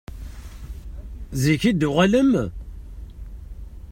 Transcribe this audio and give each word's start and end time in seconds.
Zik 1.41 1.61
i 1.69 1.71
d-tuɣalem? 1.73 2.31